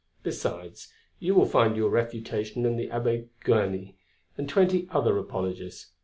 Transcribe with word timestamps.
Besides, 0.23 0.91
you 1.19 1.35
will 1.35 1.45
find 1.45 1.75
your 1.77 1.91
refutation 1.91 2.65
in 2.65 2.75
the 2.75 2.87
Abbé 2.87 3.27
Guénée 3.45 3.93
and 4.35 4.49
twenty 4.49 4.87
other 4.89 5.15
apologists. 5.19 5.91